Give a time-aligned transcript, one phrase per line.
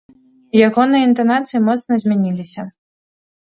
[0.67, 2.67] Ягоныя інтанацыі моцна змяніліся.